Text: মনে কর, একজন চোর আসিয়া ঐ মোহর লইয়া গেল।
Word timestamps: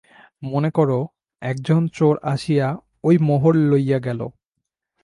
মনে 0.43 0.69
কর, 0.71 0.89
একজন 1.41 1.81
চোর 1.87 2.15
আসিয়া 2.23 2.67
ঐ 3.03 3.09
মোহর 3.21 3.53
লইয়া 3.71 3.99
গেল। 3.99 4.21